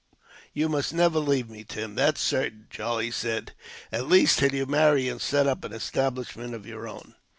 [0.51, 3.53] "You must never leave me, Tim, that's certain," Charlie said.
[3.91, 7.13] "At least, till you marry and set up an establishment of your own."